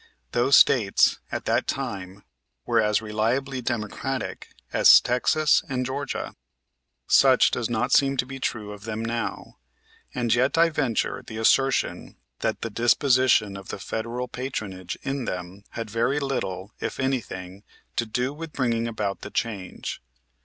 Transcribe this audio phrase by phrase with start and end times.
[0.31, 2.23] Those States at that time
[2.65, 6.33] were as reliably Democratic as Texas and Georgia.
[7.05, 9.59] Such does not seem to be true of them now,
[10.15, 15.65] and yet I venture the assertion that the disposition of the federal patronage in them
[15.69, 17.63] had very little, if anything,
[17.95, 20.01] to do with bringing about the change.